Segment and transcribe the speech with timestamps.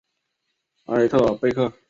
[0.85, 1.71] 埃特尔贝克。